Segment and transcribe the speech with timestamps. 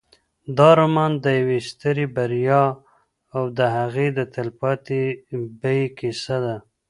[0.57, 2.63] دا رومان د یوې سترې بریا
[3.35, 5.01] او د هغې د تلپاتې
[5.61, 6.55] بیې کیسه ده.